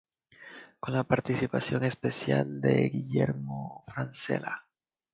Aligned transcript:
Con 0.79 0.95
la 0.95 1.03
participación 1.03 1.83
especial 1.83 2.59
de 2.59 2.89
Guillermo 2.89 3.83
Francella. 3.87 4.65